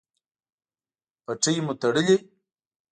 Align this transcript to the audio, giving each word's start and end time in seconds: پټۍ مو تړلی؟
پټۍ 1.25 1.55
مو 1.65 1.73
تړلی؟ 1.81 2.17